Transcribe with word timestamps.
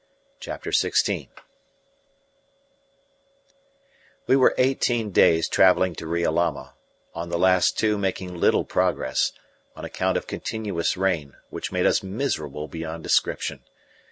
CHAPTER 0.39 0.71
XVI 0.71 1.27
We 4.25 4.35
were 4.35 4.55
eighteen 4.57 5.11
days 5.11 5.47
travelling 5.47 5.93
to 5.93 6.07
Riolama, 6.07 6.73
on 7.13 7.29
the 7.29 7.37
last 7.37 7.77
two 7.77 7.99
making 7.99 8.33
little 8.35 8.65
progress, 8.65 9.31
on 9.75 9.85
account 9.85 10.17
of 10.17 10.25
continuous 10.25 10.97
rain, 10.97 11.35
which 11.51 11.71
made 11.71 11.85
us 11.85 12.01
miserable 12.01 12.67
beyond 12.67 13.03
description. 13.03 13.61